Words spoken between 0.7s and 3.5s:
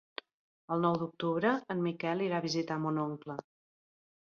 El nou d'octubre en Miquel irà a visitar mon oncle.